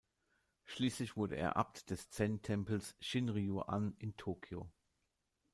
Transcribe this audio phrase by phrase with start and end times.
[0.65, 4.67] Schließlich wurde er Abt des Zen-Tempels Shinryu-an in Tokio.